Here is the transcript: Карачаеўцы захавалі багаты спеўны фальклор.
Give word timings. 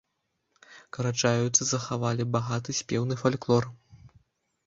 Карачаеўцы 0.95 1.61
захавалі 1.71 2.23
багаты 2.35 2.69
спеўны 2.79 3.15
фальклор. 3.23 3.63